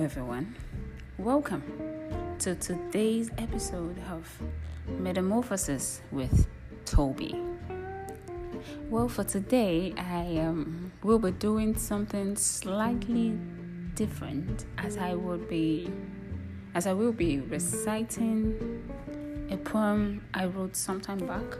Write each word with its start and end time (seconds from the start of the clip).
everyone. 0.00 0.56
Welcome 1.16 1.62
to 2.40 2.56
today's 2.56 3.30
episode 3.38 3.96
of 4.10 4.42
Metamorphosis 4.98 6.02
with 6.10 6.48
Toby. 6.84 7.40
Well, 8.90 9.08
for 9.08 9.22
today, 9.22 9.94
I 9.96 10.38
um, 10.40 10.90
will 11.04 11.20
be 11.20 11.30
doing 11.30 11.76
something 11.76 12.34
slightly 12.34 13.38
different 13.94 14.64
as 14.76 14.96
I 14.96 15.14
would 15.14 15.48
be, 15.48 15.88
as 16.74 16.88
I 16.88 16.92
will 16.92 17.12
be 17.12 17.38
reciting 17.38 18.82
a 19.52 19.56
poem 19.56 20.24
I 20.34 20.46
wrote 20.46 20.74
sometime 20.74 21.24
back, 21.28 21.58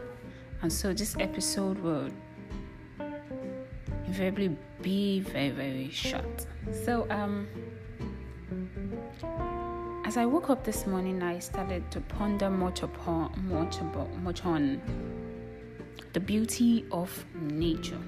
and 0.61 0.71
so 0.71 0.91
this 0.91 1.15
episode 1.17 1.79
will 1.79 2.09
invariably 4.07 4.55
be 4.81 5.19
very, 5.19 5.49
very 5.49 5.89
short. 5.89 6.45
So, 6.85 7.07
um, 7.09 7.47
as 10.05 10.17
I 10.17 10.25
woke 10.25 10.49
up 10.49 10.63
this 10.63 10.85
morning, 10.85 11.23
I 11.23 11.39
started 11.39 11.89
to 11.91 12.01
ponder 12.01 12.49
much 12.49 12.83
upon 12.83 13.31
much 13.49 13.79
about 13.79 14.13
much 14.17 14.45
on 14.45 14.81
the 16.13 16.19
beauty 16.19 16.85
of 16.91 17.25
nature. 17.33 17.99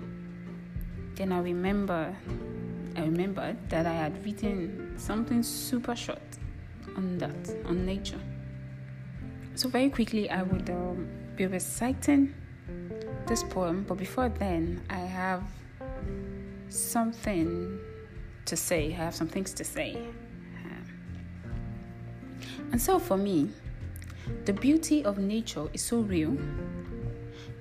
Then 1.15 1.31
I 1.31 1.39
remember, 1.39 2.15
I 2.95 3.01
remembered 3.01 3.57
that 3.69 3.85
I 3.85 3.93
had 3.93 4.23
written 4.23 4.93
something 4.97 5.41
super 5.41 5.95
short 5.95 6.21
on 6.95 7.17
that 7.17 7.55
on 7.65 7.85
nature. 7.85 8.19
So 9.55 9.67
very 9.69 9.89
quickly, 9.89 10.29
I 10.29 10.43
would 10.43 10.69
um, 10.69 11.07
be 11.35 11.47
reciting 11.47 12.35
this 13.25 13.43
poem, 13.43 13.85
but 13.87 13.97
before 13.97 14.29
then, 14.29 14.81
I 14.89 14.99
have 14.99 15.41
something 16.69 17.79
to 18.45 18.55
say. 18.55 18.87
I 18.87 18.95
have 18.95 19.15
some 19.15 19.27
things 19.27 19.53
to 19.53 19.63
say. 19.63 19.97
Um, 20.65 20.85
and 22.71 22.81
so 22.81 22.99
for 22.99 23.17
me, 23.17 23.49
the 24.45 24.53
beauty 24.53 25.03
of 25.05 25.17
nature 25.17 25.67
is 25.73 25.81
so 25.81 25.99
real 25.99 26.37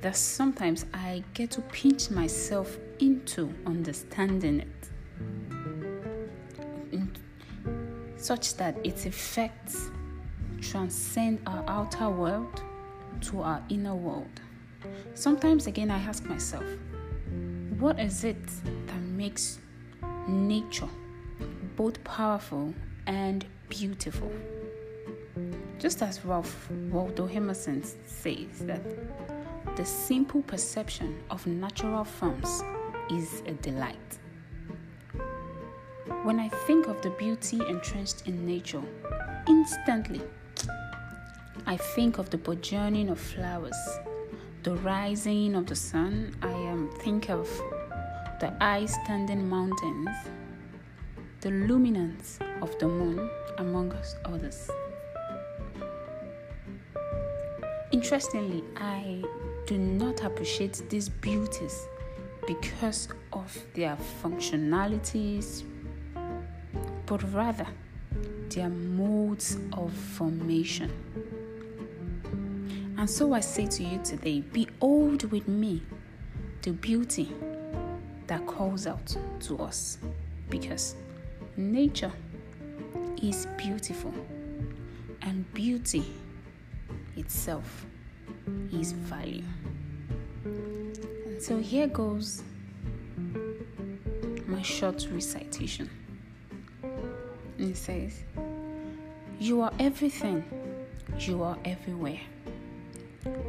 that 0.00 0.16
sometimes 0.16 0.84
I 0.92 1.22
get 1.34 1.50
to 1.52 1.60
pinch 1.62 2.10
myself 2.10 2.78
into 2.98 3.52
understanding 3.66 4.60
it, 6.92 7.10
such 8.16 8.56
that 8.56 8.76
its 8.84 9.06
effects 9.06 9.90
transcend 10.60 11.40
our 11.46 11.64
outer 11.68 12.08
world 12.08 12.62
to 13.20 13.42
our 13.42 13.62
inner 13.68 13.94
world. 13.94 14.40
Sometimes 15.14 15.66
again, 15.66 15.90
I 15.90 15.98
ask 15.98 16.24
myself, 16.24 16.64
what 17.78 18.00
is 18.00 18.24
it 18.24 18.46
that 18.86 19.00
makes 19.00 19.58
nature 20.26 20.88
both 21.76 22.02
powerful 22.04 22.72
and 23.06 23.44
beautiful? 23.68 24.32
Just 25.78 26.00
as 26.00 26.24
Ralph 26.24 26.70
Waldo 26.90 27.26
Emerson 27.26 27.82
says 27.82 28.60
that 28.60 28.80
the 29.76 29.84
simple 29.84 30.40
perception 30.42 31.22
of 31.30 31.46
natural 31.46 32.04
forms 32.04 32.62
is 33.10 33.42
a 33.46 33.52
delight. 33.52 34.18
When 36.22 36.40
I 36.40 36.48
think 36.66 36.88
of 36.88 37.02
the 37.02 37.10
beauty 37.10 37.60
entrenched 37.68 38.26
in 38.26 38.46
nature, 38.46 38.82
instantly 39.46 40.22
I 41.66 41.76
think 41.76 42.18
of 42.18 42.30
the 42.30 42.38
burgeoning 42.38 43.10
of 43.10 43.20
flowers, 43.20 43.76
the 44.66 44.74
rising 44.78 45.54
of 45.54 45.64
the 45.66 45.76
sun. 45.76 46.34
I 46.42 46.50
um, 46.72 46.90
think 46.98 47.30
of 47.30 47.48
the 48.40 48.52
ice 48.60 48.96
standing 49.04 49.48
mountains, 49.48 50.08
the 51.40 51.50
luminance 51.50 52.40
of 52.60 52.76
the 52.80 52.88
moon, 52.88 53.30
among 53.58 53.94
others. 54.24 54.68
Interestingly, 57.92 58.64
I 58.76 59.22
do 59.66 59.78
not 59.78 60.24
appreciate 60.24 60.82
these 60.90 61.08
beauties 61.08 61.86
because 62.48 63.06
of 63.32 63.56
their 63.74 63.96
functionalities, 64.20 65.62
but 67.06 67.22
rather 67.32 67.68
their 68.48 68.68
modes 68.68 69.58
of 69.74 69.92
formation. 69.92 70.90
And 72.98 73.08
so 73.08 73.34
I 73.34 73.40
say 73.40 73.66
to 73.66 73.84
you 73.84 74.00
today 74.02 74.40
behold 74.40 75.30
with 75.30 75.46
me 75.46 75.82
the 76.62 76.72
beauty 76.72 77.30
that 78.26 78.46
calls 78.46 78.86
out 78.86 79.14
to 79.40 79.58
us 79.58 79.98
because 80.48 80.96
nature 81.56 82.12
is 83.22 83.46
beautiful 83.58 84.14
and 85.22 85.52
beauty 85.52 86.04
itself 87.16 87.84
is 88.72 88.92
value. 88.92 89.44
And 90.44 91.42
so 91.42 91.58
here 91.58 91.88
goes 91.88 92.42
my 94.46 94.62
short 94.62 95.06
recitation. 95.10 95.90
It 97.58 97.76
says, 97.76 98.22
You 99.38 99.60
are 99.60 99.72
everything, 99.78 100.44
you 101.18 101.42
are 101.42 101.58
everywhere. 101.64 102.20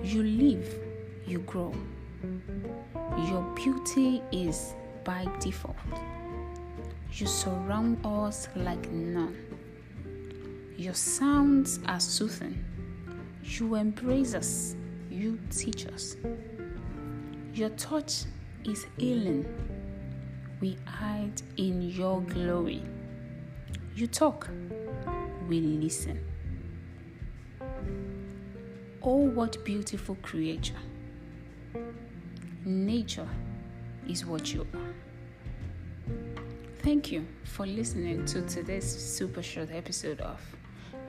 You 0.04 0.24
live, 0.24 0.80
you 1.26 1.40
grow. 1.40 1.74
Your 3.30 3.42
beauty 3.56 4.22
is 4.32 4.74
by 5.04 5.26
default. 5.40 5.76
You 7.14 7.28
surround 7.28 8.06
us 8.06 8.48
like 8.56 8.90
none. 8.92 9.36
Your 10.78 10.94
sounds 10.94 11.80
are 11.88 12.00
soothing 12.00 12.64
you 13.56 13.76
embrace 13.76 14.34
us, 14.34 14.76
you 15.10 15.40
teach 15.50 15.88
us. 15.88 16.18
Your 17.54 17.70
touch 17.70 18.26
is 18.66 18.86
healing. 18.98 19.46
We 20.60 20.78
hide 20.86 21.42
in 21.56 21.82
your 21.82 22.22
glory. 22.22 22.84
You 23.96 24.08
talk, 24.08 24.50
we 25.48 25.62
listen. 25.62 26.20
Oh, 29.10 29.16
what 29.16 29.64
beautiful 29.64 30.16
creature! 30.22 30.82
Nature 32.66 33.30
is 34.06 34.26
what 34.26 34.54
you 34.54 34.68
are. 34.74 36.14
Thank 36.80 37.14
you 37.14 37.26
for 37.46 37.66
listening 37.66 38.26
to 38.26 38.42
today's 38.42 38.84
super 38.84 39.42
short 39.42 39.70
episode 39.72 40.20
of 40.20 40.42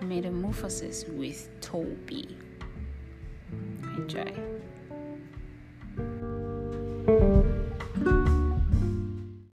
Metamorphosis 0.01 1.07
with 1.09 1.49
Toby. 1.61 2.39
Enjoy. 3.97 4.33